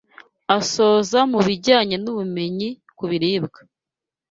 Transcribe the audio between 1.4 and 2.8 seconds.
bijyanye n’ubumenyi